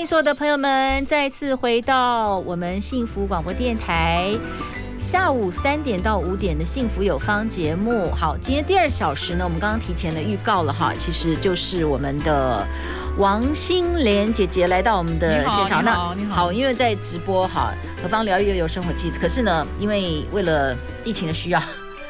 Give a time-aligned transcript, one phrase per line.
[0.00, 4.32] 迎所有的朋友们再次回到我们幸福广播电台。
[4.98, 12.66] 下午三点到五点的幸福有方节目，好，今天第二小时呢，我们刚刚提前的预告了哈，其实就是我们的
[13.18, 15.84] 王心莲姐姐来到我们的现场。
[15.84, 20.74] 那好，因为在直播哈，何方聊悠悠生活记，可是呢，因为为了
[21.04, 21.60] 疫情的需要。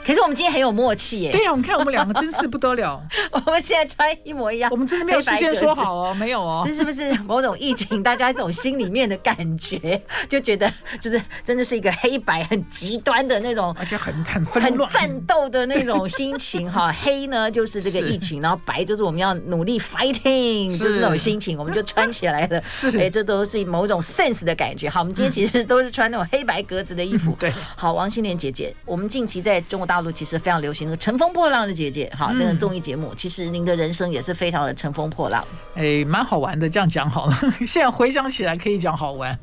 [0.05, 1.31] 可是我们今天很有默契耶！
[1.31, 3.01] 对呀、啊，我们看我们两个真是不得了。
[3.31, 6.63] 我们现在穿一模一样，我们真的没有事先说好哦，没有哦。
[6.65, 16.93] 这是不是某种疫情，大家一种心里面的感觉， 就觉得就是真的是一个黑白很极端的那种，而且很很纷很战斗的那种心情哈。
[17.03, 22.63] 黑呢就是这个疫情，然后白就是我们要努力 fighting，就是那种心情，我们就穿起来了。
[22.69, 24.89] 是，哎，这都是某种 sense 的感觉。
[24.89, 27.37] 好，我们今天其实都是穿那种黑白格子的衣服。
[27.39, 36.69] 对，好，王心莲姐姐，我们近期在中国大陆其实非常流行那个乘风破浪的姐姐，哈，那个综艺节目，其实您的人生也是非常的乘风破浪，哎，蛮好玩的。
[36.69, 39.37] 这样讲好了， 现在回想起来可以讲好玩。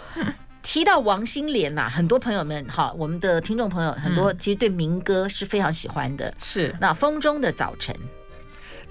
[0.60, 7.94] 提到王心莲呐，很多朋友们哈，我们的听众朋友很多其实对民歌是非常喜欢的，是那《风中的早晨》。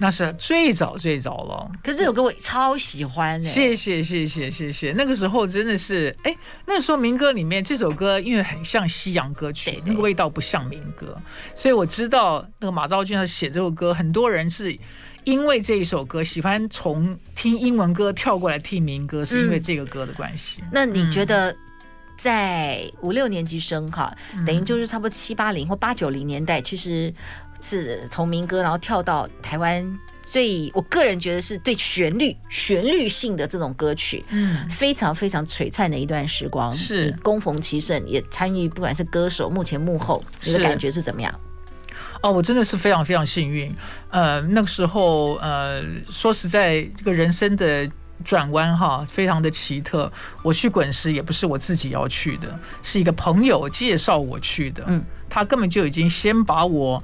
[0.00, 3.44] 那是最早最早了，可是这首歌我超喜欢哎！
[3.44, 11.20] 谢谢谢谢谢谢，那个时候真的是哎，那时候民歌里面这首歌因为很像西洋歌曲，那个味道不像民歌，
[11.52, 14.78] 所以我知道那个马昭君他写这首歌，很多人是
[15.24, 20.62] 因为这一首歌喜欢从听英文歌跳过来听民歌，是因为这个歌的关系。
[20.70, 21.54] 那你觉得
[22.16, 27.12] 在五六年级生哈，等于就是差不多七八零或八九零年代，其实。
[27.60, 36.72] 是从民歌，然后跳到台湾最，我个人觉得是对旋律、旋律性的这种歌曲，嗯，非常非常璀璨的一段时光。
[36.74, 41.34] 是，恭逢其盛，也参与，不管是歌手、幕前幕后，你的感觉是怎么样？
[42.22, 43.74] 哦，我真的是非常非常幸运。
[44.10, 47.90] 呃，那个时候，呃，说实在，这个人生的
[48.24, 50.12] 转弯哈，非常的奇特。
[50.42, 54.84] 我去滚石也不是我自己要去的，是一个朋友介绍我去的。
[54.88, 57.02] 嗯，他根本就已经先把我。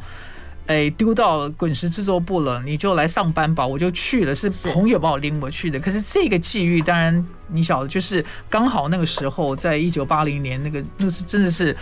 [0.66, 3.66] 哎，丢到滚石制作部了，你就来上班吧。
[3.66, 5.78] 我就去了，是朋友把我拎过去的。
[5.78, 11.76] 可是这个际遇，当然你晓得，就是刚好那个时候，在一九八零年，那个那是真的是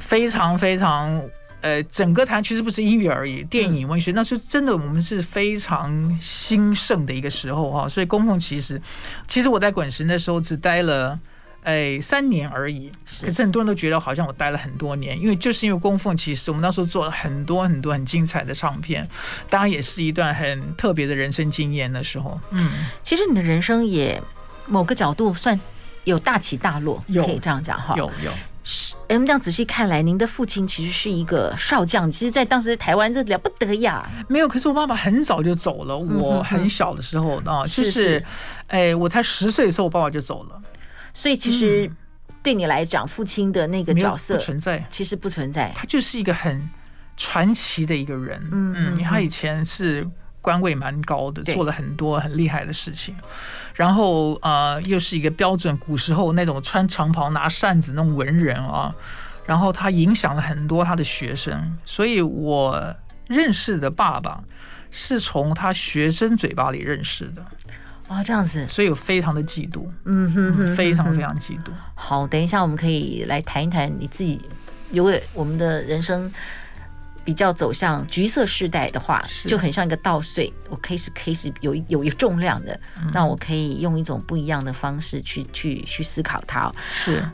[0.00, 1.22] 非常非常
[1.60, 7.88] 呃，整个台其实不是音乐而已，电影文学，那是真的，我们是非常兴盛的一个时候哈。
[7.88, 8.82] 所以恭逢其实，
[9.28, 11.16] 其实我在滚石那时候只待了。
[11.62, 12.90] 哎，三年而已。
[13.22, 19.06] 可是很多人都觉得好像我待了很多年，因为就是因为供奉其实，我们那时候做了很多很多很精彩的唱片，
[19.48, 22.40] 当然也是一段很特别的人生经验的时候。
[22.50, 22.70] 嗯，
[23.02, 24.20] 其实你的人生也
[24.66, 25.58] 某个角度算
[26.04, 27.94] 有大起大落，可以这样讲哈。
[27.96, 28.32] 有有。
[28.62, 34.08] 是，我们这样仔细看来，您的父亲其实是一个少将，其实，在当时台湾这了不得呀。
[34.28, 38.22] 没有，可是我爸爸很早就走了，我很小的时候啊，就是，
[38.66, 40.62] 哎，我才十岁的时候，我爸爸就走了。
[41.12, 41.90] 所以其实
[42.42, 45.72] 对你来讲，父亲的那个角色不存在，其实不存在。
[45.74, 46.60] 他就是一个很
[47.16, 48.40] 传奇的一个人。
[48.50, 50.06] 嗯嗯，他以前是
[50.40, 53.14] 官位蛮高的，做了很多很厉害的事情。
[53.74, 58.94] 然后呃，又是一个标准古时候那种穿长袍拿扇子那种文人啊。
[59.46, 62.94] 然后他影响了很多他的学生，所以我
[63.26, 64.40] 认识的爸爸
[64.92, 67.44] 是从他学生嘴巴里认识的。
[68.10, 71.70] 哦，这样子，所以我非常的嫉妒，嗯哼，哼，非常非常嫉妒。
[71.94, 74.42] 好，等一下我们可以来谈一谈你自己，
[74.90, 76.28] 如果我们的人生
[77.24, 82.80] 比较走向橘色世代的话，就很像一个稻穗，我可以是可以是有有一个重量的，
[83.14, 86.68] 那我可以用一种不一样的方式去去去思考它。
[86.92, 87.24] 是，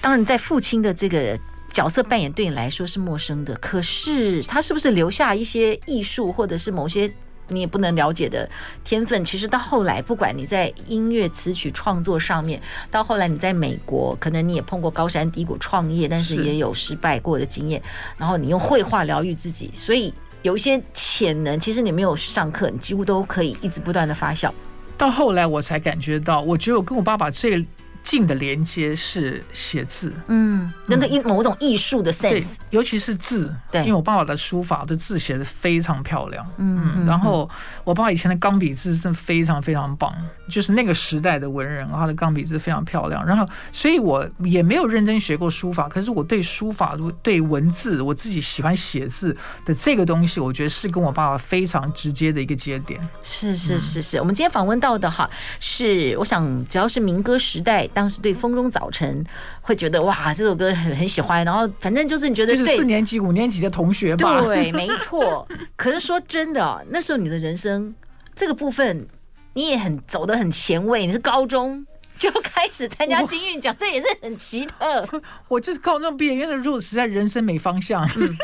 [0.00, 1.38] 当然在父亲的这个
[1.72, 7.08] 角色扮演对你来说是陌生的，可是他是不是留下一些艺术或者是某些？
[7.48, 8.48] 你也不能了解的
[8.84, 12.60] 天分，其实到后来，不管你在音乐词曲创作上面，
[12.90, 17.82] 到后来你在美国，可能你也碰过高山低谷创业，但是也有失败过的经验。
[18.16, 20.12] 然后你用绘画疗愈自己，所以
[20.42, 24.50] 有一些潜能，其实你没有上课，你几乎都可以一直不断的发酵。
[24.96, 27.64] 到后来我才感觉到，我觉得我跟我爸爸最
[28.02, 37.48] 近的连接是写字，嗯，那个一某种艺术的 sense，尤其是字，对，因为我爸爸的书法的字写的非常漂亮，嗯，嗯，然后
[37.84, 40.14] 我爸爸以前的钢笔字真的非常非常棒，
[40.48, 49.36] 就是那个时代的文人，他的钢笔字非常漂亮，然后所以我也没有认真学过书法，可是我对书法、对文字，我自己喜欢写字
[49.66, 53.00] 的这个东西，我觉得是跟我爸爸非常直接的一个节点。
[53.22, 55.28] 是是是是，我们今天访问到的哈，
[55.60, 57.87] 是我想只要是民歌时代。
[57.94, 59.24] 当时对《风中早晨》
[59.60, 64.40] 会觉得哇，这首歌很很喜欢，然后反正就是你觉得就是四年级、五年级的同学吧？
[64.42, 65.46] 对， 没错。
[65.76, 67.94] 可是说真的，那时候你的人生
[68.34, 69.06] 这个部分，
[69.54, 71.06] 你也很走得很前卫。
[71.06, 71.84] 你是高中
[72.20, 75.08] 就开始参加金韵奖，这也是很奇特。
[75.48, 78.08] 我就是高中毕业，因为那时候实在人生没方向。
[78.16, 78.36] 嗯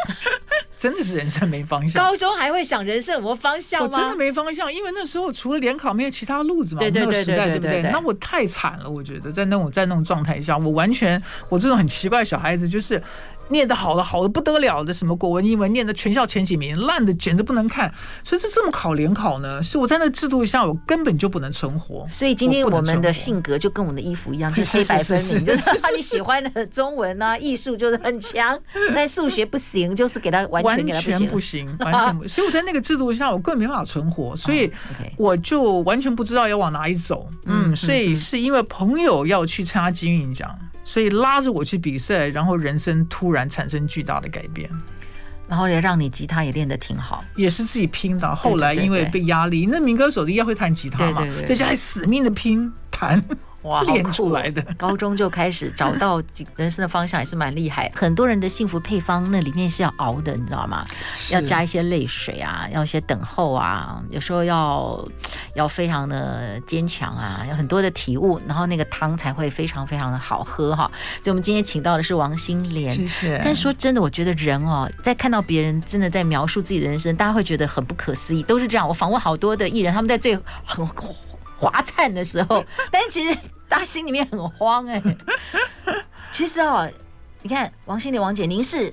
[0.77, 2.03] 真的是人生没方向。
[2.05, 3.89] 高中还会想人生有没有方向吗？
[3.91, 6.81] 我真的没方向，因为那时候除了联考没有其他路子嘛。
[6.81, 7.83] 对对对对对，对，对不对？
[7.91, 13.01] 那我太惨了，我觉得在那种在那种状态下，我完全我这种很奇怪的小孩子就是。
[13.49, 17.93] 念得好的好的不得了的，什么国文、英文念的全校前几名，烂的简直不能看。
[18.23, 19.63] 所以这这么考联考呢？
[19.63, 22.07] 是我在那个制度下，我根本就不能存活。
[22.09, 28.59] 所以今天我们的性格就跟我们的衣服一样， 就是黑白分明，就是把你喜欢的中文啊、艺术就是很强，
[28.95, 32.29] 但数学不行，就是给他完全给他完全不行，完全不行。
[32.35, 34.71] 所以我在那个制度下，我根本没办法存活，所以
[35.17, 37.29] 我就完全不知道要往哪里走。
[37.47, 40.49] 嗯，所以是因为朋友要去参加金韵奖。
[40.85, 44.71] 所以拉着我去比赛，然后人生突然产生巨大的改变，
[45.49, 48.35] 然后也让你吉他也练得挺好，也是自己拼的。
[48.35, 53.23] 后来因为被压力，那民歌手应该会弹吉他嘛，在家里死命的拼弹。
[53.65, 56.23] 哇，练出来的， 高中就开始找到
[56.57, 57.91] 人生的方向，也是蛮厉害。
[57.95, 60.85] 很多人的幸福配方，那里面是要熬的，你知道吗？
[61.31, 65.03] 要加一些泪水啊，要一些等候啊，有时候要
[65.55, 70.91] 要非常的坚强啊，有很多的体悟，然后那个汤才会非常非常的好喝哈。
[71.21, 72.95] 所以，我们今天请到的是王心莲。
[72.95, 73.41] 谢谢。
[73.45, 78.87] 但说真的，我觉得人哦，在看到别人真的在描述自己的人生，大家会觉得很不可思议，都是这样。
[78.87, 80.87] 我访问好多的艺人，他们在最很
[81.57, 83.39] 华灿的时候， 但是其实。
[83.67, 85.17] 大家心里面很慌哎、欸，
[86.31, 86.89] 其实哦，
[87.43, 88.93] 你看王心凌王姐，您是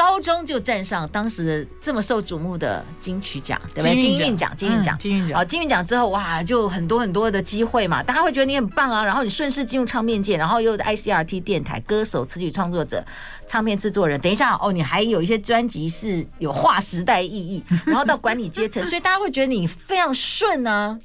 [0.00, 4.00] 高中就站上当时的这么受瞩目的金曲奖，对不对？
[4.00, 5.36] 金韵奖，金韵奖，金韵奖。
[5.36, 13.04] 好，金韵奖之后哇，就很多很多的机会嘛，大家会觉得你很棒啊，然后你顺势进入唱片界，然后又 ICRT 电台歌手、词曲创作者、
[13.46, 14.18] 唱片制作人。
[14.22, 20.98] 等一下哦，你还有一些专辑是有划时代意义，然后到管理阶层， 所以大家会觉得你非常顺啊。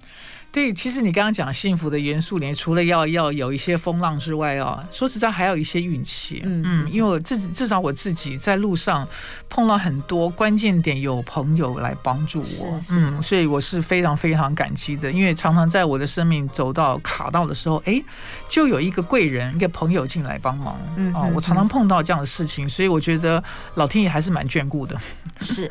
[0.55, 6.41] 对，其实你刚刚讲幸福的元素里面，除了要要有一些风浪之外啊，说实在还有一些运气。
[6.45, 9.05] 嗯嗯，因为我自己至少我自己在路上
[9.49, 12.79] 碰到很多关键点，有朋友来帮助我。
[12.91, 18.01] 嗯，所以我是非常非常感激的，因为常常在我的生命走到卡到的时候，哎，
[18.47, 20.79] 就有一个贵人，一个朋友进来帮忙。
[20.95, 23.43] 嗯啊，我常常碰到这样的事情，所以我觉得
[23.73, 24.97] 老天爷还是蛮眷顾的。
[25.41, 25.69] 是，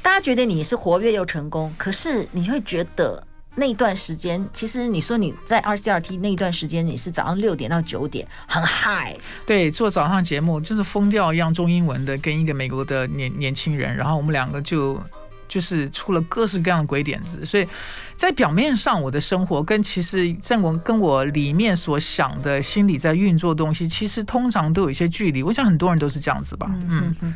[0.00, 3.20] 大家觉得你是活跃又成功，可是你会觉得。
[3.54, 9.14] 那段时间，其实你说你在 RCRT 那一段时间，你是早上六点到九点，很嗨。
[9.44, 14.98] 对，做早上节目就是疯掉一样中英文的，跟一个美国的年年轻人，然后我们两个就
[15.46, 17.44] 就是出了各式各样的鬼点子。
[17.44, 17.68] 所以
[18.16, 25.42] 在表面上，我的生活跟其实在我跟我里面所想的心里在运作的东西，其实通常都有一些距离。
[25.42, 26.74] 我想很多人都是这样子吧。
[26.88, 27.34] 嗯嗯，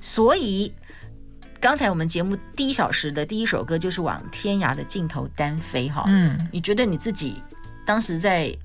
[0.00, 0.72] 所以。
[1.66, 7.42] 刚才我们节目第一小时的第一首歌就是往天涯的尽头单飞哈，嗯，你觉得你自己
[7.84, 8.56] 当时在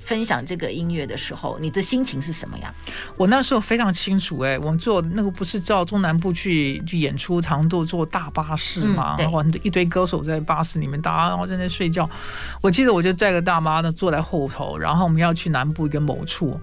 [0.00, 2.74] 分享这个音乐的时候，你的心情是什么样？
[3.16, 12.10] 我那时候非常清楚，哎，我们坐那个不是到中南部去去演出，常都坐大巴士嘛，然后一堆歌手在巴士里面，大家然后在那睡觉。
[12.60, 16.60] 我记得我就载个大妈呢坐在后头，然后我们要去南部一个某处。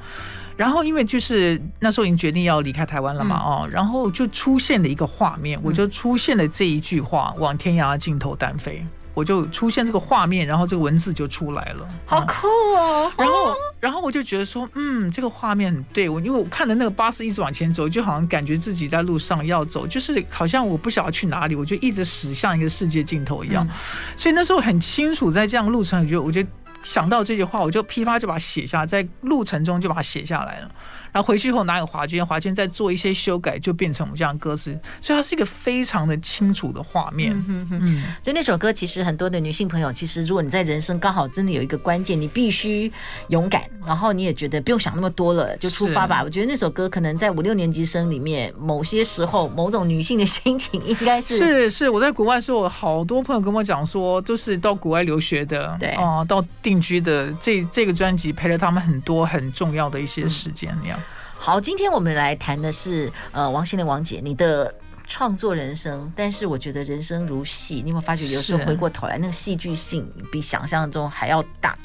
[0.58, 13.12] 然后，因为就是那时候已经决定要离开台湾了嘛，哦，然后就出现了一个画面，我就出现了这一句话：“往天涯尽头单飞。”我就出现这个画面，然后这个文字就出来了，好酷哦！
[13.18, 23.68] 然后，然后我就觉得说，嗯，这个画面很对我，因为我看的那个巴士一直往前走，就好像感觉自己在路上要走，就是好像我不晓得去哪里，我就一直驶向一个世界尽头一样。
[24.16, 26.50] 所以那时候很清楚，在这样路程，我觉得，我觉得。
[26.84, 30.72] 想到这句话，我就批发就把它写下，在路程中就把它写下来了。
[31.12, 34.78] 然后回去以后拿给华娟，华娟再做一些修改，就变成我们这样歌词。
[35.00, 37.34] 所以它是一个非常的清楚的画面。
[37.48, 42.92] 嗯嗯嗯，所以那首歌其实很多的女性朋友，其实如果你在人生刚好真的有一个关键，你必须
[43.28, 46.22] 勇敢，然后你也觉得不用想那么多了，就出发吧。
[46.24, 51.90] 我觉得那首歌可能在五六年级生里面，某些时候某种女性的心情应该是是是。
[51.90, 57.32] 我在国外时候，好多朋友跟我讲说，都是到国外留学的，对啊，到定居的。
[57.34, 60.76] 这这个专辑陪了他们很多很重要的一些时间。
[60.82, 61.00] 那样
[61.44, 64.72] 好，今天我们来谈的是呃，王心凌王姐你的
[65.08, 66.14] 创作人生。
[66.16, 71.76] 但是我觉得人生如戏，你有没有发觉有时候回过头来，那个戏剧性比想象中还要大？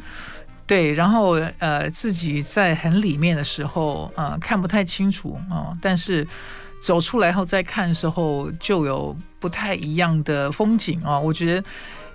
[0.67, 6.29] 对，然后呃，自己在很里面的时候，呃，看不太清楚啊，呃，但是
[6.79, 11.67] 走出来后再看的时候，就有不太一样的风景啊，我觉得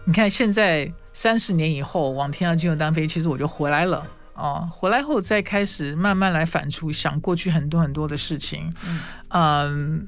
[0.03, 0.91] 你看现在。
[1.13, 4.07] 三十年以后，往天涯尽头单飞，其实我就回来了
[4.41, 4.67] 啊！
[4.71, 8.73] 回来后再开始慢慢来反刍，想过去很多很多的事情，
[9.29, 10.05] 嗯，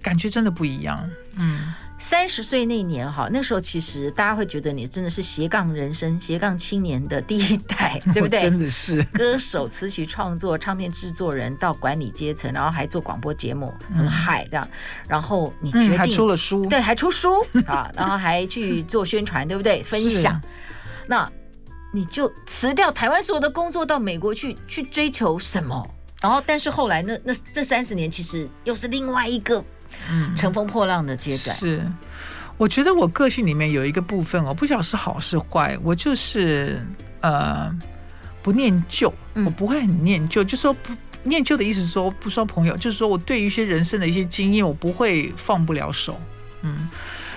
[0.00, 1.10] 感觉真的不一样。
[1.36, 8.40] 嗯，三十岁那年哈，那时候其实大家会觉得你真的是斜杠人生、斜杠青年的第一代，对不对？
[8.42, 14.66] 真的是 歌手、词曲创作、唱片制作人到管理阶层，然后还做广播节目，很嗨这样。
[15.08, 19.82] 然后你决定、嗯、还出了书，对，还出书 啊，然后还去做宣传，对不对？
[19.82, 20.40] 分享。
[21.06, 21.30] 那
[21.92, 25.88] 你就辞掉台湾所有的工作，到美国去去追求什么？
[26.20, 29.62] 然后，但是后来那那这三十年，其实又是另外一个。
[30.10, 31.86] 嗯，乘风破浪的阶段是，
[32.56, 36.82] 我觉得我个性里面有一个部分，我不晓得是好是坏，我就是
[37.20, 37.70] 呃
[38.40, 40.94] 不念旧，我不会很念旧，就说不
[41.24, 46.18] 念旧的意思是说不说朋友，就是说我对于一些人生的一些经验，我不会放不了手，
[46.62, 46.88] 嗯，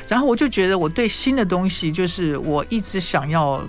[0.07, 3.61] 然后我就觉得我对新的东西，就是我一直想要。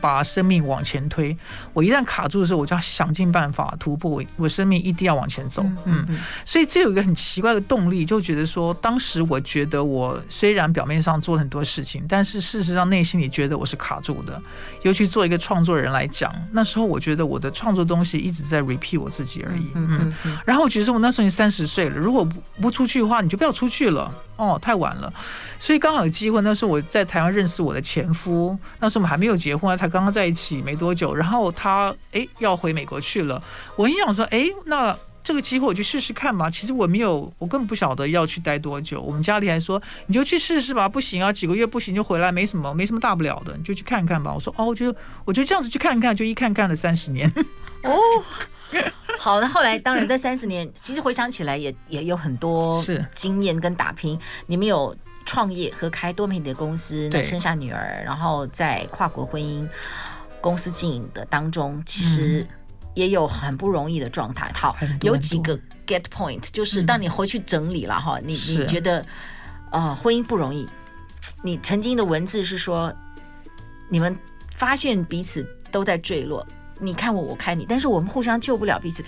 [0.00, 1.36] 把生命往前推，
[1.72, 4.10] 我一旦卡住的时候，我就要想尽办法突破。
[4.10, 6.06] 我我生命一定要往前走，嗯，
[6.44, 14.40] 所以这有一个很奇怪的动力，就觉得说，当时我觉得我虽然表面上做了很多事情，但是事实上内心里觉得我是卡住的。
[14.82, 20.38] 尤其做一个创作人来讲，那时候我觉得我的创作东西一直在 repeat 我自己而已，嗯嗯。
[20.44, 24.12] 然后我觉得我那时候已经三十岁了，如果不不出去的话，你就不要出去了。
[24.42, 25.12] 哦，太晚了，
[25.56, 26.40] 所以刚好有机会。
[26.40, 31.14] 那时候我在台湾认识我的前夫，那时候我们还没有结婚啊，才刚刚在一起没多久。
[31.14, 33.40] 然后他哎要回美国去了，
[33.76, 36.50] 我很想说哎，那这个机会我就试试看吧。
[36.50, 39.00] 其实我没有，我根本不晓得要去待多久。
[39.00, 44.32] 我们家里还说你就去试试吧，不行啊，几个月不行就回来，没什么，没什么大不了的，你就去看看吧。
[44.34, 47.32] 我说哦，我觉得我就这样子去看看，就一看看了三十年。
[47.84, 47.96] 哦。
[49.18, 52.82] 好，那后来当然在三十年，其实回想起来也也有很多
[53.14, 54.18] 经验跟打拼。
[54.46, 59.68] 你们有创业和开多媒体的公司，那生下女儿，然后在跨国婚姻
[60.40, 62.44] 公司经营的当中，其实
[62.94, 64.50] 也有很不容易的状态。
[64.54, 69.04] 好，有几个 get point，就是当你回去整理了哈，你你觉得
[69.70, 70.68] 呃婚姻不容易，
[71.44, 72.92] 你曾经的文字是说
[73.88, 74.18] 你们
[74.50, 76.44] 发现彼此都在坠落。
[76.82, 79.04] 你看我，我看你，但是我们互相救不了彼此，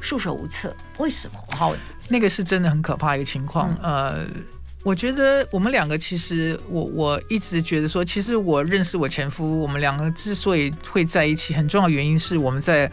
[0.00, 0.76] 束手无策。
[0.98, 1.56] 为什么？
[1.56, 1.74] 好，
[2.08, 3.74] 那个是真的很可怕一个情况。
[3.82, 4.26] 嗯、呃，
[4.82, 12.90] 我觉得我们两个其实，我我一直觉得说，其实我认识我前夫，我们两个之所以会在一起，很重要的原因是我们在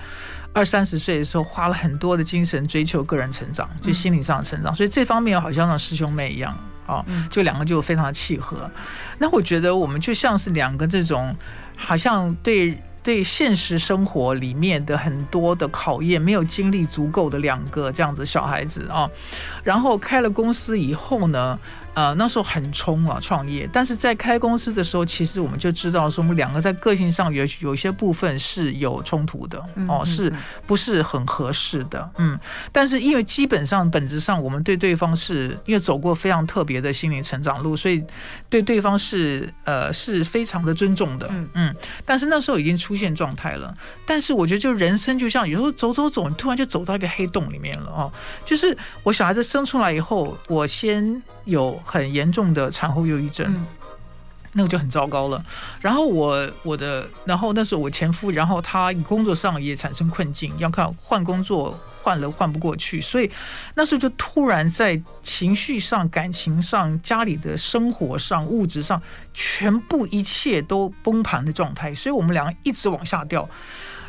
[0.53, 8.69] 二三十岁的时候花了很多的精神追求个人成长，就心理上的成长，嗯、所以这方面好像像师兄妹一样啊，就两个就非常的契合。
[9.17, 11.35] 那我觉得我们就像是两个这种，
[11.75, 12.77] 好像对。
[13.07, 19.09] 对现实生活里面的很多的考验，没有经历足够的两个这样子小孩子啊，
[19.63, 21.57] 然后开了公司以后呢，
[21.97, 23.67] 呃，那时候很冲啊，创业。
[23.73, 30.31] 但是在开公司的时候，其实我们就知道说，我们两个在个性上有有些部分是有冲突的哦，是
[30.67, 32.07] 不是很合适的？
[32.19, 32.39] 嗯，
[32.71, 38.03] 但是因为基本上本质上，我们对对方是因为走过非常特别的心灵成长路，所以
[38.47, 41.27] 对对方是呃是非常的尊重的。
[41.55, 41.75] 嗯，
[42.05, 43.75] 但是那时候已经出现状态了。
[44.05, 48.11] 但是我觉得，就人生就像有时候走走走，你突然就走到一个黑洞里面了哦。
[48.45, 51.81] 就是我小孩子生出来以后，我先有。
[51.87, 53.65] 很严重的产后忧郁症，嗯，
[54.51, 55.43] 那个就很糟糕了。
[55.79, 63.31] 然后我我的，然后那时候我前夫，然后他工作上也产生困境，要看换工作换了换不过去，所以
[63.75, 69.01] 那时候就突然在情绪上、感情上、家里的生活上、物质上，
[69.33, 71.95] 全部一切都崩盘的状态。
[71.95, 73.47] 所以我们两个一直往下掉。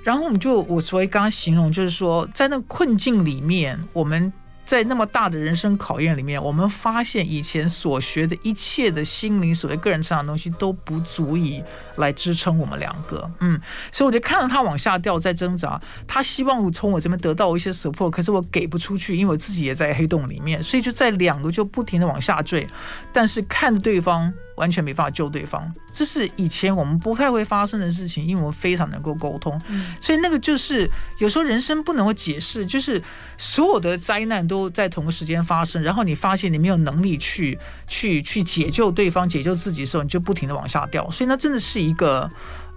[0.02, 4.32] 然后我们就我所谓刚刚形容，就是说在那个困境里面，我们。
[4.68, 11.64] 在那么大的人生考验里面，我们发现以前所学的一切的心灵、所谓个人成长的东西都不足以
[11.96, 13.30] 来支撑我们两个。
[13.40, 13.58] 嗯，
[13.90, 15.80] 所以我就看到他往下掉，在挣扎。
[16.06, 22.68] 他希望从我这边得到一些 support，可是我给不出去，因为我自己也在黑洞里面，所以就在两个就不停的往下坠。
[23.10, 24.30] 但是看着对方。
[24.58, 29.58] 完全没办法救对方，这是以前我们不太会发生的事情，因为我们非常能够沟通，
[30.00, 33.02] 所以那个就是有时候人生不能够解释，就是
[33.36, 42.30] 所有的灾难都在同个时间发生，然后你发现你没有能力去去去解救对方、解救自己的时候，你就不停的往下掉，所以那真的是一个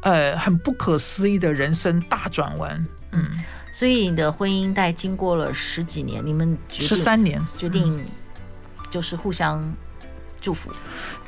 [0.03, 2.87] 呃很不可思议的人生大转弯。
[3.11, 3.25] 嗯，
[3.71, 7.41] 所以你的婚姻带经过了十几年，你们十三年。
[7.57, 8.05] 决定
[8.89, 9.61] 就是互相。
[10.43, 10.71] 祝福，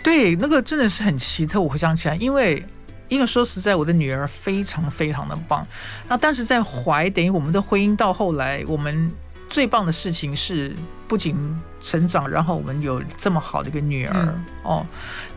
[0.03, 1.59] 对，那个真的是很奇特。
[1.61, 2.63] 我回想起来，因为
[3.07, 5.65] 因为说实在，我的女儿非常非常的棒。
[6.09, 9.09] 那当时在怀，等于我们的婚姻到后来，我们
[9.49, 10.75] 最棒的事情是
[11.07, 11.35] 不仅
[11.79, 14.85] 成长，然后我们有这么好的一个女儿、嗯、哦。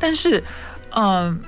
[0.00, 0.42] 但是，
[0.90, 1.38] 嗯、呃，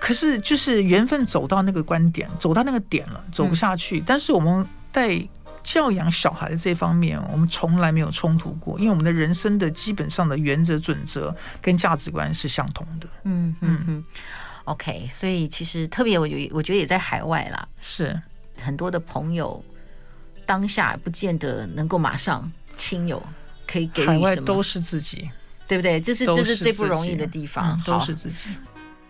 [0.00, 4.00] 可是就是缘分走到那个观点，走到那个点了，走不下去。
[4.00, 5.24] 嗯、但是我们在。
[5.64, 13.08] 教养小孩的这方面，我们从来没有冲突过，因为我们的人生的基本上的原则准则跟价值观是相同的。
[13.24, 14.04] 嗯嗯嗯。
[14.64, 18.18] OK，所以其实特别，我觉我觉得也在海外啦，是
[18.62, 19.62] 很多的朋友
[20.46, 23.22] 当下不见得能够马上亲友
[23.66, 25.28] 可以给予什么，海外都是自己，
[25.66, 26.00] 对不对？
[26.00, 28.50] 这是这是最不容易的地方，都是自己。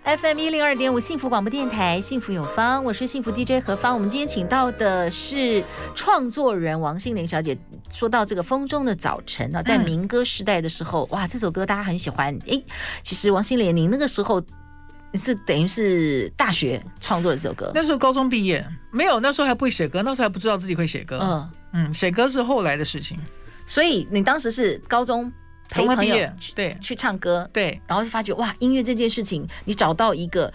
[0.04, 3.94] FM 一零二点五幸福广播电台，幸福有方，我是幸福 DJ 何芳。
[3.94, 7.56] 我们今天请到的是创作人王心凌小姐。
[7.90, 12.38] 说到这个风中的早晨啊，在民歌时代的时候，嗯、哇，这首歌大家很喜欢。
[12.44, 12.62] 诶，
[13.00, 14.42] 其实王心凌，您那个时候
[15.14, 17.72] 是等于是大学创作的这首歌？
[17.74, 21.18] 那时候高中毕业，没有，那时候还不会写歌，那时候还不知道自己会写歌。
[21.22, 23.18] 嗯嗯，写歌是后来的事情。
[23.66, 25.32] 所以你当时是高中。
[25.68, 30.52] 陪朋友对去唱歌对，然后就发觉哇，音乐这件事情，你找到一个。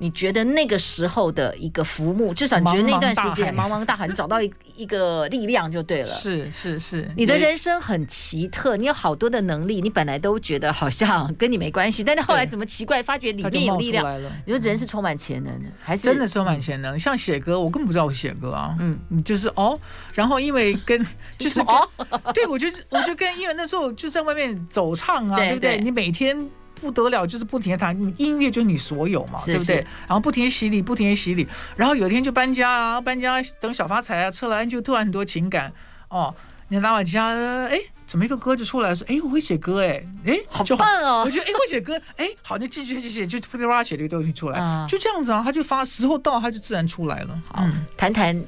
[0.00, 6.08] 你觉得那个时候的一个浮木，至少你觉得那段时间茫茫大海，你找到一 一个力量就对了。
[6.08, 14.04] 是是是，你的人生很奇特，你有好多的能力，你本来都觉得好像跟你没关系，但是后来怎么奇怪，发觉里面有力量。
[14.46, 16.96] 你说人是充满潜能的，还是真的充满潜能？
[16.96, 18.76] 像写歌，我根本不知道我写歌啊。
[18.78, 19.78] 嗯，就是哦，
[20.14, 21.04] 然后因为跟
[21.38, 21.88] 就是哦，
[22.32, 25.78] 对我就是我就跟因为那时候就在外面走唱啊，对不对？
[25.78, 26.48] 你每天。
[26.80, 29.76] 不得了，就是不停的弹音乐，就是你所有嘛，是是对不对？
[30.06, 35.72] 然后不停的洗礼，不停的洗礼，然后有一天就搬家啊，搬家等小发财啊，车来就突然很多情感
[36.08, 36.34] 哦。
[36.70, 37.32] 你拿把吉他，
[37.68, 41.22] 哎，怎么一个歌就出来说，哎，我会写歌，哎，哎，好棒哦！
[41.24, 47.42] 我觉得哎，会写歌，哎，好，就继续继续写，就噼里啪啦写了一个东西出来，嗯、就这样子啊，他就发时候到，他就自然出来了。
[47.48, 48.38] 好，嗯、谈谈。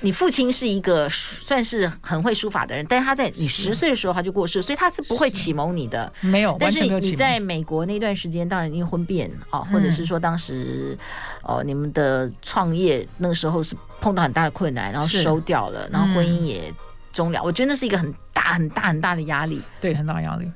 [0.00, 6.12] 你父亲是一个算是很会书法的人，但是他在你十岁的时候他就过世，所以他是不会启蒙你的。
[6.20, 10.96] 没有，但是你在美国那段时间，当然因为婚变啊，或者是说当时
[11.42, 16.72] 哦你们的创业那个时候是碰到很大的困难，然后收掉了，然后婚姻也
[17.12, 17.42] 终了。
[17.42, 20.50] 我觉得那是一个很大很大很大的压力，对，很大压力。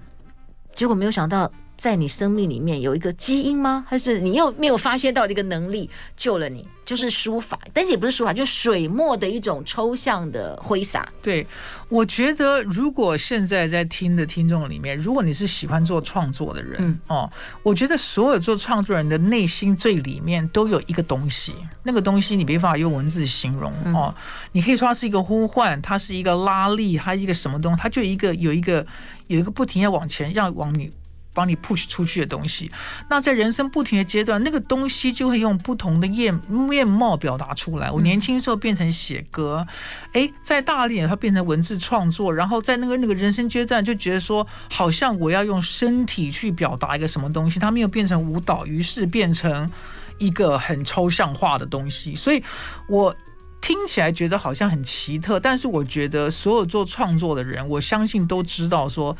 [0.75, 1.51] 结果没有想到。
[1.83, 3.85] 在你生命里面有一个基因吗？
[3.89, 6.65] 还是你又没有发现到一个能力救了你？
[6.85, 11.09] 就是书法，但是也不是书法，就是水墨的一种抽象的挥洒。
[11.21, 11.45] 对，
[11.89, 17.33] 我觉得如果现在在听的听众里面，如果你是喜欢做创作的人，嗯、哦，
[17.65, 24.15] 我觉得所有做创作人的内心最里面都有一个东西，那个东西你没办法用文字形容哦。
[24.53, 28.87] 你可以说它是一个呼唤，它是一个拉力，它一个什么东西，它就一个有一个
[29.27, 30.93] 有一个不停要往前，要往你。
[31.35, 32.71] 帮你 push 出去的东西，
[33.09, 37.91] 那在人生不停的阶段，那个东西就会用不同的面面貌表达出来。
[37.91, 39.67] 我年轻时候变成写歌，
[40.13, 49.67] 哎，在大一点它变成文字创作，然后在那个那个人生阶段就觉得说，好像我要用身体去表达一个什么东西，它没有变成舞蹈，于是变成
[50.19, 52.15] 一个很抽象化的东西。
[52.15, 52.45] 所以
[52.89, 53.17] 我
[53.63, 59.17] 听起来觉得好像很奇特，但是我觉得所有做创作的人，我相信都知道说。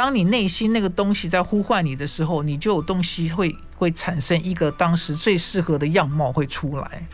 [0.00, 7.06] 当你内心那个东西在呼唤你的时候，你就有东西会会产生一个当时最适合的样貌会出来。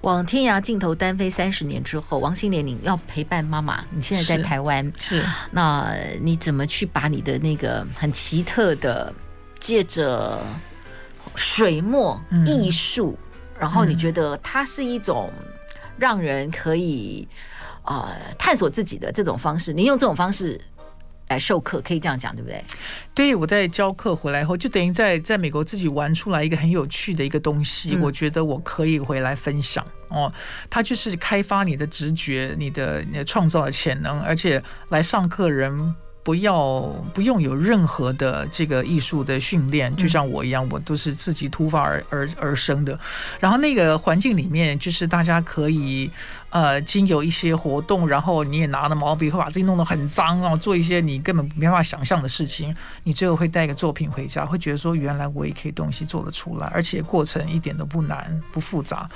[0.00, 9.14] 往天涯尽头单飞三十年之后，王心凌，你要陪伴妈妈，你现在在台湾，是，是那你怎么去把你的那个很奇特的，
[9.60, 10.42] 借着
[11.36, 15.30] 水墨艺术，嗯、然后你觉得它是一种
[15.96, 17.28] 让人可以
[17.84, 20.60] 啊、呃、探索自己的这种方式，你用这种方式。
[21.28, 22.64] 来授课，可以这样讲，对不对？
[23.14, 30.32] 对，我在教课回来后，就等于在在美国自己玩出来一个很有趣的一个东西，嗯、我觉得我可以回来分享哦。
[30.68, 35.94] 它就是开发你的直觉，你的你的创造的潜能，而且来上课人。
[36.24, 36.80] 不要
[37.12, 42.98] 不用有任何的这个艺术的训练，就像我一样，我都是自己突发而而而生的。
[43.38, 46.10] 然后那个环境里面，就是大家可以。
[46.54, 52.72] 呃，经有一些活动，然后你也拿了毛笔，会把自己弄得很脏哦，做一些你根本没办法想象的事情。
[53.02, 59.10] 你最后会带一个作品回家，会觉得说，原来我也可以东西做得出来，而且过程一点都不难不复杂。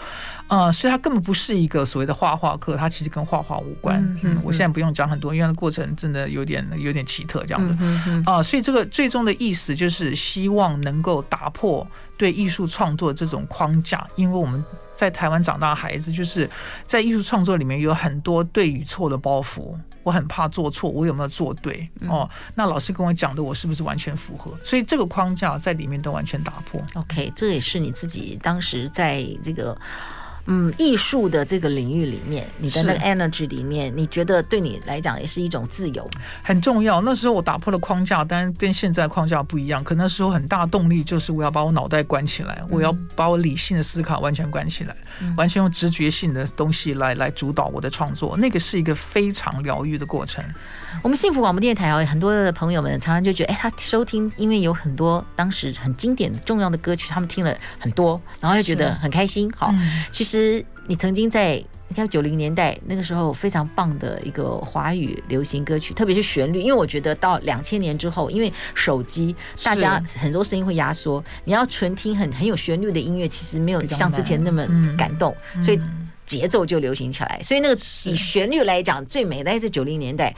[0.48, 4.03] 呃，所以它根本不是一个所谓的画画课，它其实跟画画无关。
[4.24, 7.72] 嗯，嗯，我现在不用讲很多，因为过程真的有点有点奇特这样的。
[7.74, 11.87] 啊，嗯嗯呃，所以这个最终的意思就是希望能够打破
[12.18, 14.62] 对艺术创作这种框架，因为我们。
[14.98, 16.50] 在台湾长大的孩子，就是
[16.85, 19.72] 在艺术创作里面有很多对与错的包袱。
[20.02, 21.88] 我很怕做错，我有没有做对？
[22.09, 24.52] 哦，那老师跟我讲的，我是不是完全符合？
[24.64, 26.83] 所以这个框架在里面都完全打破。
[26.94, 29.81] OK，这也是你自己当时在这个。
[30.51, 36.09] 嗯，艺术的这个领域里面，你的那个 energy 里面，你觉得对你来讲也是一种自由，
[36.43, 37.03] 很重要。
[37.03, 39.85] 那时候我打破了框架，当然跟现在框架不一样。
[39.85, 44.97] 可那时候很大动力就是我要把我脑袋关起来，我要把我理性的思考完全关起来，
[45.37, 48.35] 完全用直觉性的东西来来主导我的创作。
[48.35, 50.43] 那个是一个非常疗愈的过程。
[51.03, 59.53] 我们幸福广播电台啊，很多的朋友们常常就觉得，哎，他收听，因为有很多当时很经典重要的歌曲，他们听了很多，然后又觉得很开心。
[59.55, 59.75] 好，
[60.11, 60.38] 其实。
[60.38, 74.64] 其实你曾经在你看九零年代那个时候非常棒的一个华语流行歌曲，特别是旋律，因为我觉得到两千年之后，因为手机，大家很多声音会压缩，你要纯听很很有旋律的音乐，其实没有像之前那么
[74.96, 75.81] 感动，所以
[76.24, 77.40] 节奏就流行起来。
[77.42, 80.33] 所以那个以旋律来讲，最美的是九零年代。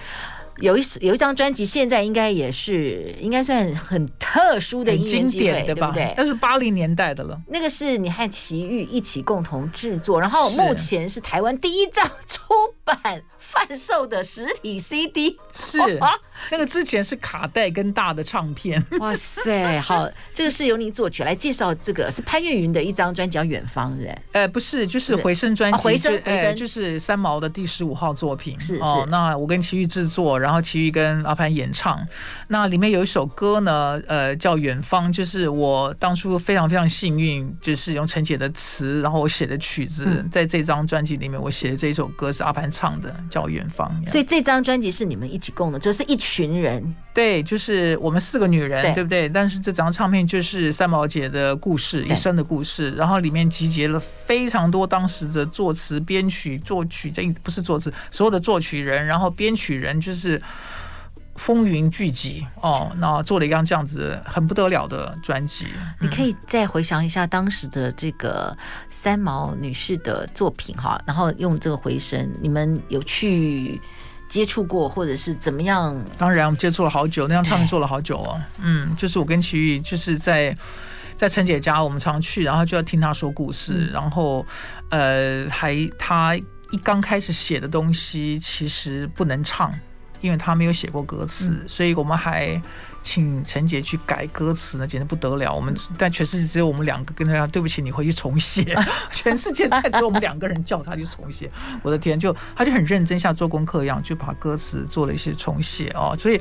[0.60, 6.14] 有一有一张专辑，现在应该也是应该算很特殊的音乐经典，对不对？
[6.16, 7.40] 那是八零年代的了。
[7.48, 12.42] 那个是你和齐豫一起共同制作，然后目前是台湾第一张出
[12.84, 13.22] 版。
[13.50, 15.78] 贩售的实体 CD 是
[16.50, 18.82] 那个之前是卡带跟大的唱片。
[19.00, 24.14] 哇塞，好，这个是由您作曲来介绍，这个是潘越云的一张专辑叫《远方人》。
[24.32, 28.58] 呃，不是，就是回声专辑，回声，回声就是三毛的第十五号作品。
[28.60, 32.06] 是是，那我跟齐豫制作，然后齐豫跟阿潘演唱。
[32.48, 43.39] 那里面有一首歌呢，呃，叫《远方》，就是我当初非常非常幸运，就是用陈姐的词，然后我写的曲子，在这张专辑里面，我写的这一首歌是阿潘唱的，叫。
[43.40, 49.28] 到远方，所以这张专辑是你们一起共的，就是一群人，对，就是我们四个女人，对，对不对？
[49.28, 60.40] 但是这张唱片就是三毛姐的故事，一生的故事，然后里面集结了非常多当时的作词、编曲、作曲，这不是作词，所有的作曲人，然后编曲人就是。
[61.40, 65.66] 风云聚集哦，那做了一张这样子很不得了的专辑。
[65.98, 68.54] 你可以再回想一下当时的这个
[68.90, 73.80] 三毛女士的作品哈，然后用这个回声，你们有去
[74.28, 75.98] 接触过，或者是怎么样？
[76.18, 78.38] 当然，我们接触了好久，那张唱片做了好久哦。
[78.58, 80.54] 嗯，就是我跟齐豫就是在
[81.16, 84.46] 在陈姐家，我们常去，然后就要听她说故事，嗯、然后
[84.90, 89.72] 呃，还她一刚开始写的东西其实不能唱。
[90.20, 92.60] 因为他没有写过歌词，嗯、所以我们还
[93.02, 95.54] 请陈杰去改歌词呢，简直不得了。
[95.54, 98.76] 我们但全世界只有我们两个跟他讲，对不起，你回去重写。
[99.10, 101.50] 全世界只有我们两个人叫他去重写。
[101.82, 106.14] 我的天，就他就很认真，像做功课一样，就把歌词做了一些重写哦。
[106.18, 106.40] 所以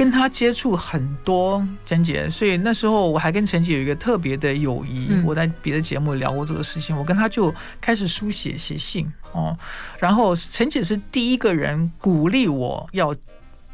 [0.00, 2.26] 跟他接触很多，陈姐。
[2.30, 5.08] 所以那时候我还跟陈姐有一个特别的友谊。
[5.10, 9.06] 嗯、我在别的节目聊过这个事情，我跟他就开始书写写信。
[9.32, 9.54] 哦，
[9.98, 13.14] 然后陈姐是第一个人鼓励我要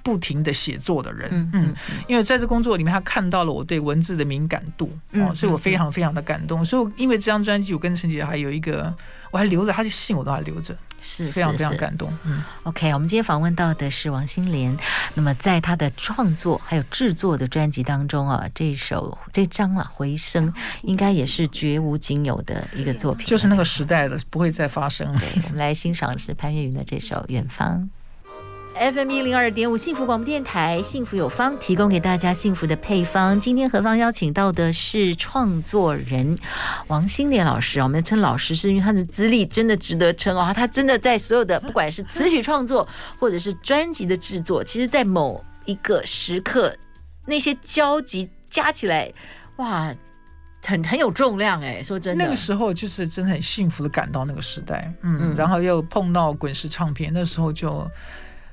[0.03, 1.75] 不停的写作的人，嗯，嗯，
[2.09, 6.65] 因为在这工作里面，他看到了我对文字的敏感度，哦，所以我非常非常的感动。
[6.65, 8.93] 所以因为这张专辑，我跟陈姐还有一个，
[9.37, 10.75] 我还留着他的信，我都还留着。
[11.03, 12.11] 是非常非常感动。
[12.25, 14.75] 嗯，OK，我们今天访问到的是王心莲。
[15.15, 20.51] 那么在她的创作还有制作的专辑当中啊，这首这张啊《回声》
[20.83, 25.21] 应该也是绝无仅有的一个作品，就是那个时代的不会再发生了。
[25.21, 27.79] 对，我们来欣赏的是潘越云的这首《远方》。
[28.79, 33.41] FM 一零二点五幸福广播电台，幸福有方提供给大家幸福的配方。
[33.41, 36.37] 今天何方邀请到的是创作人
[36.89, 40.53] 王心莲老师，我们称老师是因为他的资历真的值得称哦。
[40.55, 42.87] 他真的在所有的不管是词曲创作
[43.19, 46.77] 或者是专辑的制作，其实，在某一个时刻，
[47.25, 49.11] 那些交集加起来，
[49.57, 49.95] 哇，
[50.63, 51.83] 很很有重量哎。
[51.83, 57.91] 说真的，那个时候就是真的很幸福的赶到那个时代，嗯，然后又碰到滚石唱片，那时候就。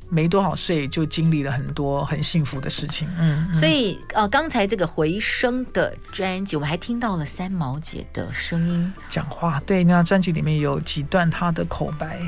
[0.10, 3.08] 没多少岁就经历了很多很幸福的事情。
[3.20, 9.60] 嗯，所以呃，刚才这个回声的专辑，我们还听到了三毛姐的声音讲话。
[9.66, 12.20] 对，那专辑里面有几段她的口白。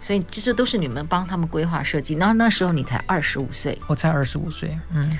[0.00, 2.14] 所以这些都是你们帮他们规划设计。
[2.14, 4.78] 然后那时候你才二十五岁，我才二十五岁。
[4.94, 5.18] 嗯，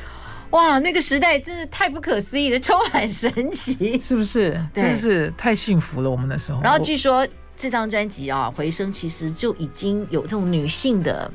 [0.51, 4.64] 哇，那个时代真是太不可思议了，充满神奇，是不是？
[4.73, 6.62] 真是太幸福了，我们那时候。
[6.62, 11.29] 然后据说这张专辑啊，《回声》其实就已经有这种女性的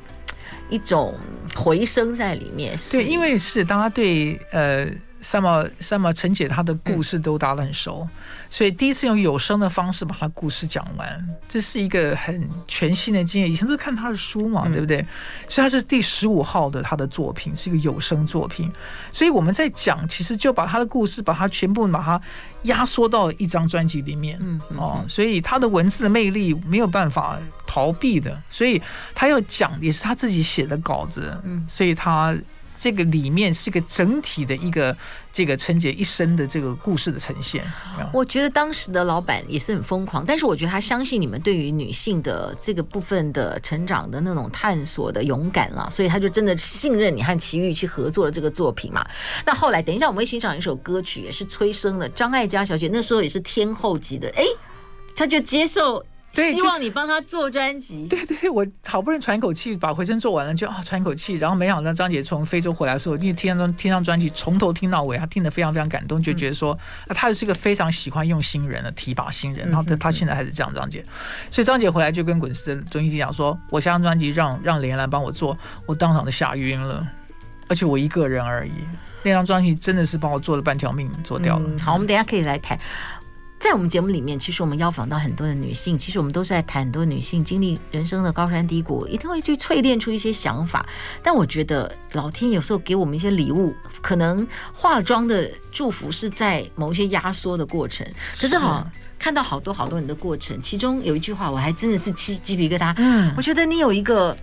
[0.71, 1.13] 一种
[1.53, 2.75] 回声在里面。
[2.89, 4.87] 对，因为是大家对呃。
[5.23, 8.09] 三毛，三毛陈姐她的故事都打得很熟，嗯，
[8.51, 13.49] 所以第一次用有声的方式把他故事讲完，这是一个很全新的经验。
[13.49, 14.97] 以前都是看他的书嘛，嗯，对不对？
[15.47, 18.69] 所以他是第十五号的他的作品，是一个有声作品。
[19.09, 22.21] 所以我们在讲，其实就把他的故事，把它全部把它
[22.63, 24.37] 压缩到一张专辑里面。
[24.41, 28.81] 嗯，哦，所以他的文字的魅力没有办法逃避的，所以
[29.15, 31.33] 他要讲也是他自己写的稿子。
[31.45, 32.35] 嗯，所以她。
[32.81, 34.97] 这个里面是个整体的一个
[35.31, 37.63] 这个陈姐一生的这个故事的呈现。
[38.11, 49.05] 我觉得当时的老板也是很疯狂，但是我觉得他相信你们对于女性的这个部分的成长的那种探索的勇敢了，所以他就真的信任你和齐豫去合作了这个作品嘛。
[49.45, 54.43] 那后来等一下我们会欣赏一首歌曲，也是催生了张艾嘉小姐，那时候也是天后级的，哎，
[55.15, 56.03] 他就接受。
[56.33, 58.07] 对，希望你帮他做专辑。
[58.07, 66.71] 对对对，我好不容易喘口气把回声做完了，就啊喘口气，然后没想到张姐从非洲回来的时候，因为听上听上专辑从头听到尾，她听得非常非常感动，就觉得说，
[67.07, 71.03] 啊，她是一个非常喜欢用新人的提拔新人，然后她她现在还是这样，张姐。
[71.49, 77.05] 所以张姐回来就跟滚石的总经理讲说，我下张专辑让让连兰帮我做，我当场都吓晕了，
[77.67, 78.71] 而且我一个人而已，
[79.21, 81.65] 那张专辑真的是帮我做了半条命做掉了。
[81.67, 82.79] 嗯，好，我们等一下可以来谈。
[83.61, 90.83] 在我们节目里面，其实我们邀访到很多的女性，其实我们都是在谈很多女性经历人生的高山低谷，一定会去淬炼出一些想法。
[91.21, 93.71] 但我觉得老天有时候给我们一些礼物，
[94.01, 98.05] 可能化妆的祝福是在某一些压缩的过程。
[98.39, 102.95] 可是好，看到好多好多人的过程，其中有一句话，我还真的是鸡鸡皮疙瘩。
[102.97, 104.35] 嗯，我觉得你有一个。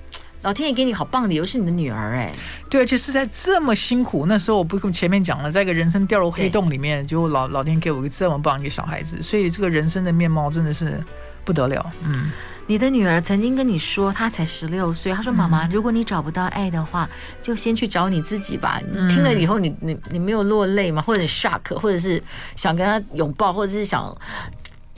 [0.43, 2.33] 老天爷给你好棒的理由是你的女儿哎，
[2.71, 11.03] 对，而且是在这么辛苦那时候，我不跟前面讲了，在一个人生掉入黑洞里面，结果老老天给我一个这么棒一个小孩子，所以这个人生的面貌真的是
[11.45, 11.85] 不得了。
[12.05, 12.31] 嗯，
[12.67, 17.09] 你的女儿曾经跟你说，她才十六岁，她说：“妈妈，如果你找不到爱的话，
[17.43, 21.03] 就先去找你自己吧。”你听了以后你，你你你没有落泪吗？
[21.03, 22.23] 或者 shock，或者是
[22.55, 24.17] 想跟她拥抱，或者是想？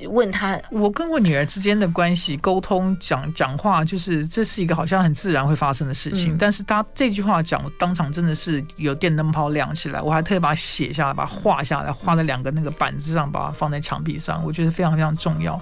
[0.09, 6.35] 问他，我跟我女儿之间的关系沟通讲讲话，就是这是一个好像很自然会发生的事情。
[6.35, 15.61] 嗯、但是他这句话讲，当场真的是有电灯泡亮起来，我还特意把它写下来，把它画下来，画在两个那个板子上，把它放在墙壁上，我觉得非常非常重要。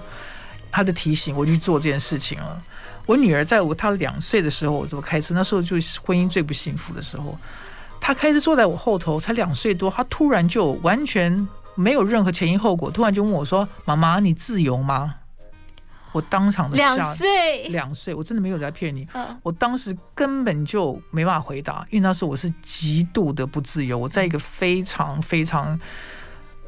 [0.71, 2.61] 他的提醒，我就去做这件事情了。
[3.05, 5.33] 我女儿在我她两岁的时候，我怎么开车？
[5.33, 7.37] 那时候就是婚姻最不幸福的时候。
[7.99, 11.47] 她开车坐在我后头，才两岁多，她突然就完全。
[11.79, 15.15] 没有任何前因后果，突然就问我说：“妈妈，你自由吗？”
[16.11, 19.07] 我当场的两岁，两岁，我真的没有在骗你。
[19.43, 25.79] 我当时根本就没办法回答，因为那时候我是极度的不自由，我在一个非常非常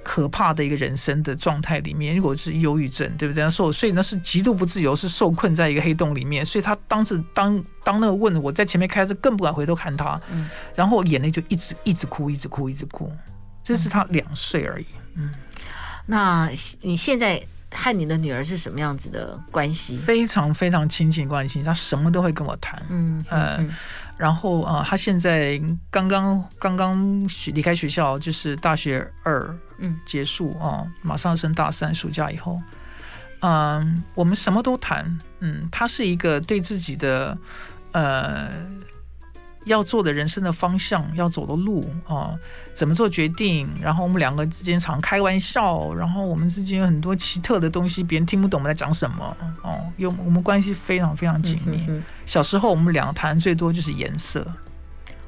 [0.04, 2.16] 可怕的一个人生的状态里面。
[2.16, 3.44] 如果是忧郁症，对不对？
[3.44, 6.46] 那时候，所以那是极度不自由，是受困在一个黑洞里面。
[6.46, 10.22] 所以他当时当当那个问我在前面开车，更不敢回头看他，
[10.76, 13.12] 然后眼泪就一直一直哭，一直哭，一直哭。
[13.64, 14.86] 这是他两岁而已。
[15.16, 15.32] 嗯，
[16.06, 16.50] 那
[16.82, 17.42] 你现在
[17.74, 19.98] 和你的女儿是什么样子的关系？
[19.98, 22.82] 非常非常亲近关系，她什么都会跟我谈。
[22.90, 23.76] 嗯，呃，嗯、
[24.18, 32.62] 然后啊，她、呃、现在刚刚刚刚离开学校，就是大学二，嗯，结束啊、呃，马上升大三，暑假以后，
[33.40, 35.20] 嗯、呃，我们什么都谈。
[35.40, 37.38] 嗯，她是一个对自己的
[37.92, 38.50] 呃。
[39.66, 42.34] 要做的人生的方向，要走的路啊，
[42.74, 43.70] 怎么做决定？
[43.80, 49.80] 然后我们两个之间常开玩笑，然后我们之间有很多奇特的东西，别人听不懂我们在讲什么哦。
[49.98, 51.86] 有我们关系非常非常紧密。
[51.90, 54.46] 嗯、小时候我们两个谈最多就是颜色。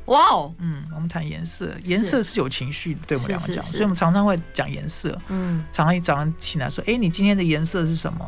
[0.08, 5.18] 哇哦，嗯，我们谈颜色，颜色是有情绪的，对我们两个讲，所以我们常常会讲颜色。
[5.30, 8.28] 嗯，常常一早上起来说：“哎，你今天的颜色是什么？”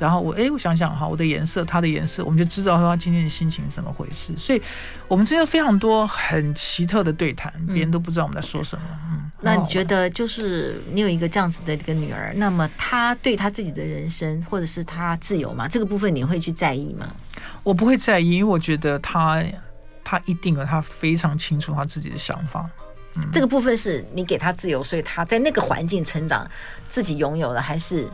[0.00, 4.34] 然后我哎，我想想哈，我的颜色，他的颜色，我们就知道他今天的心情是怎么回事。
[4.34, 4.62] 所以，
[5.06, 8.84] 我们之间非常多很奇特的对谈，别人都不知道我们在说什么。
[9.12, 15.68] 嗯，那你觉得，就是你有一个这样子的一个女儿，那么她对她自己的人生，或者是她自由吗？
[15.68, 17.06] 这个部分你会去在意吗？
[17.62, 19.44] 我不会在意，因为我觉得她，
[20.02, 22.66] 她一定有她非常清楚她自己的想法。
[23.16, 26.50] 嗯，这个部分是你给她自由，所以她在那个环境成长，
[26.88, 28.08] 自己拥有的还是？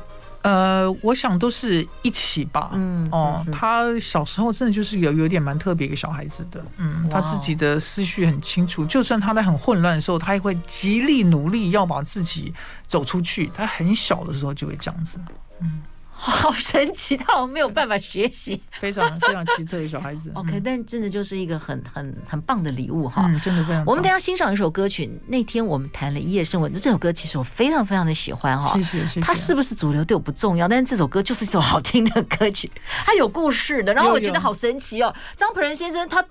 [0.46, 2.70] 呃，我想都是一起吧。
[2.74, 6.64] 嗯，哦，他小时候真的就是有有点蛮特别一个小孩子的。
[6.76, 12.54] 嗯，他自己的思绪很清楚，就算他在很混乱的时候，他也会极力努力要把自己
[12.86, 13.50] 走出去。
[13.52, 15.18] 他很小的时候就会这样子。
[15.60, 15.82] 嗯。
[16.18, 20.32] 好神奇，但我没有办法学习，非常非常奇特的小孩子。
[20.34, 23.84] OK，但真的就是一个很很很棒的礼物哈，嗯，真的非常。
[23.84, 29.20] 我们等下欣赏一首歌曲，那天我们谈了一夜生活，这首歌其实我非常非常的喜欢哈，谢谢谢谢。
[29.20, 32.70] 它是不是主流对我不重要，但是这首歌就是一首好听的歌曲，
[33.04, 35.14] 它有故事的，然后我觉得好神奇哦。
[35.36, 36.24] 张培仁先生他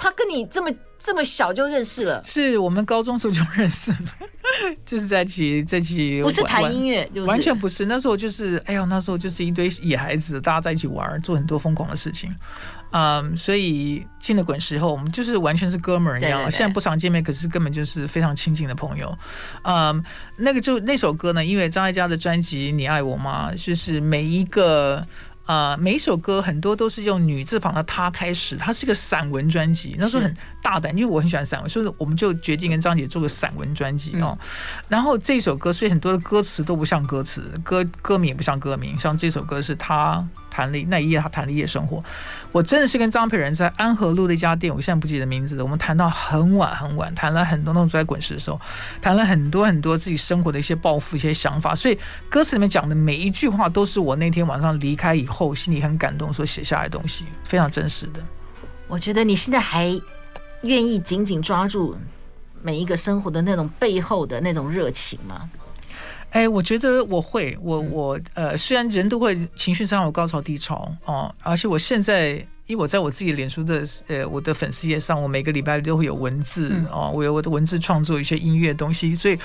[0.00, 0.70] 他跟你这么。
[1.02, 4.10] 这么小就认识了，是我们高中时候就认识了，
[4.84, 7.86] 就是在一起在一起，不是谈音乐，就是，完全不是。
[7.86, 12.30] 那时候就是，哎呀，那时候就是一堆野孩子，大家在一起玩，做很多疯狂的事情。
[12.90, 16.40] 嗯，所以进了滚石后，我们就是完全是哥们儿一样。
[16.40, 19.16] 对对对，现在不常见面，可是根本就是非常亲近的朋友。
[19.62, 20.04] 嗯，
[20.36, 25.02] 那个就那首歌呢，因为张艾嘉的专辑《你爱我吗》，就是每一个。
[25.50, 30.32] 啊、呃，每一首歌很多都是用女字旁的她开始，它是一个散文专辑，那时候很
[30.62, 34.38] 大胆，因为我很喜欢散文，所以我们就决定跟张姐做个散文专辑哦。
[34.86, 40.24] 然后这首歌，所以很多的歌词都不像歌词，歌歌名也不像歌名，像这首歌是她。
[40.60, 42.04] 谈了那一夜，他谈了夜生活。
[42.52, 45.64] 我真的是跟张培仁在安和路的一家店，我现在不记得名字了。
[45.64, 48.60] 我们谈到很晚很晚，谈了很多那种在滚石的时候，
[49.00, 51.74] 谈了很多很多自己生活的一些抱负、一些想法。
[51.74, 58.20] 所以歌词里面讲的每一句话，都是我那天晚上离开以后心里很感动所写下来的东西，非常真实的。
[58.86, 59.98] 我觉得你现在还
[60.62, 61.96] 愿意紧紧抓住
[62.60, 65.48] 每一个生活的那种背后的那种热情吗？
[66.30, 72.44] 哎，我觉得我会，我我呃，虽然人都会情绪上有高潮低潮哦，而且我现在。
[72.70, 79.36] 因为我在我自己脸书的呃我的粉丝页上，我每个礼拜都会有文字哦，我有我的文字创作一些音乐东西，所以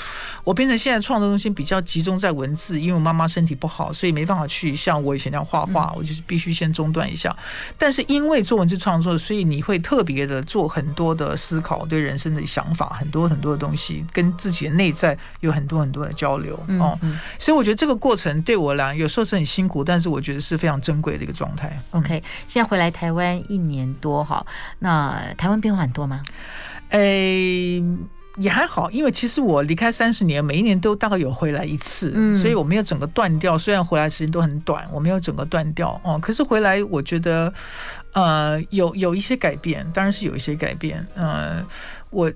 [0.44, 2.80] 我变成现在创作东西比较集中在文字。
[2.80, 7.36] 因为我妈妈身体不好，所以没办法去像我以前那样画画，我就是必须先中断一下。
[7.80, 16.96] 但是因为做文字创作，所以你会特别的做很多的思考，对人生的想法，很多很多的东西，跟自己的内在有很多很多的交流哦。
[17.40, 21.76] 所以我觉得这个过程对我来有时候是很辛苦，但是我觉得是非常珍贵的一个状态。
[21.90, 23.14] OK，现在回来台湾。
[23.15, 24.45] 湾一年多哈，
[24.78, 26.21] 那台湾变化很多吗？
[26.89, 27.84] 诶、欸，
[28.38, 33.58] 也还好，因为其实我离开三十年，每一年都大概有回来一次，嗯，所以我没有整个断掉。
[33.58, 36.19] 虽然回来时间都很短，我没有整个断掉哦。
[36.21, 37.51] 可是回来，我觉得
[38.13, 41.04] 呃，有有一些改变，当然是有一些改变。
[41.15, 41.65] 嗯、呃，
[42.12, 42.32] 我。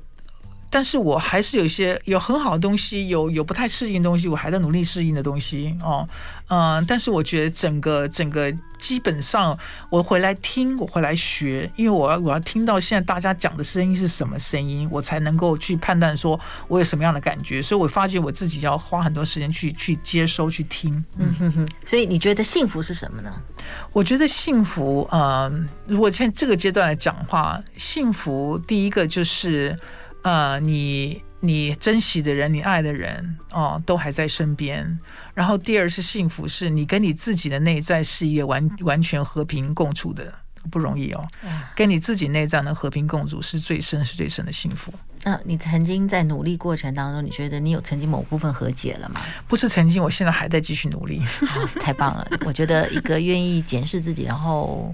[0.69, 6.07] 但是我还是有一些有很好的东西，有有不太适应的东西，我还在努力适应的东西哦，
[6.47, 9.57] 嗯，但是我觉得整个整个基本上，
[9.89, 21.67] 我回来听，我回来学，因为我要我要听到现在大家讲的声音是什么声音，我才能够去判断说我有什么样的感觉，所以我发觉我自己要花很多时间去去接收去听，嗯哼哼。
[21.85, 23.33] 所以你觉得幸福是什么呢？
[23.91, 29.75] 我觉得幸福，嗯，如果现在这个阶段来讲的话，幸福第一个就是。
[30.23, 34.99] 呃，你你珍惜的人，你爱的人，哦，都还在身边。
[35.33, 40.33] 然后第二是幸福，是你跟你自己的内在是一个完完全和平共处的，
[40.69, 41.25] 不容易哦。
[41.73, 44.93] 跟你自己内在能和平共处，是最深是最深的幸福。
[45.23, 49.21] 那你曾经在努力过程当中，你觉得你有曾经某部分和解了吗？
[49.47, 51.23] 不是曾经，我现在还在继续努力。
[51.79, 52.27] 太棒了！
[52.45, 54.93] 我觉得一个愿意检视自己，然后。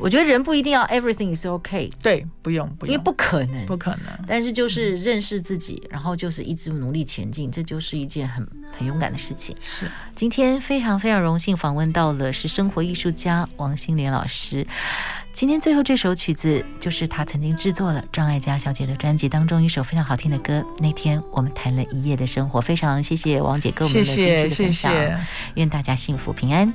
[0.00, 4.26] 我觉得人不一定要 everything is okay，对，不用不用，因为不可能，不可能。
[4.26, 9.56] 但是就是认识自己，然后就是一直努力前进，这就是一件很很勇敢的事情。
[9.60, 14.66] 是，今天非常非常荣幸访问到了是生活艺术家王心莲老师。
[15.32, 20.64] 今天最后这首曲子就是他曾经制作了张艾嘉小姐的专辑当中一首非常好听的歌。
[20.78, 25.18] 那天我们谈了一夜的生活，非常谢谢王姐跟我们的精辟的分享，谢谢谢谢，
[25.54, 26.74] 愿大家幸福平安。